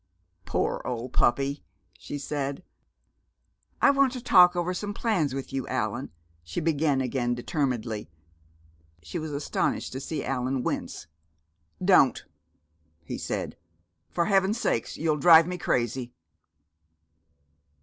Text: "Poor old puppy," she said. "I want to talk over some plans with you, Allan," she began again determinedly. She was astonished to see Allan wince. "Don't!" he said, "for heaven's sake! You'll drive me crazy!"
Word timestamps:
"Poor 0.45 0.81
old 0.83 1.13
puppy," 1.13 1.63
she 1.95 2.17
said. 2.17 2.63
"I 3.83 3.91
want 3.91 4.11
to 4.13 4.19
talk 4.23 4.55
over 4.55 4.73
some 4.73 4.95
plans 4.95 5.35
with 5.35 5.53
you, 5.53 5.67
Allan," 5.67 6.09
she 6.43 6.59
began 6.59 7.01
again 7.01 7.35
determinedly. 7.35 8.09
She 9.03 9.19
was 9.19 9.29
astonished 9.31 9.91
to 9.91 9.99
see 9.99 10.25
Allan 10.25 10.63
wince. 10.63 11.05
"Don't!" 11.85 12.25
he 13.03 13.19
said, 13.19 13.55
"for 14.09 14.25
heaven's 14.25 14.59
sake! 14.59 14.97
You'll 14.97 15.17
drive 15.17 15.45
me 15.45 15.59
crazy!" 15.59 16.15